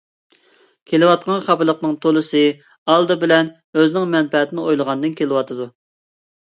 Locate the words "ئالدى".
2.95-3.21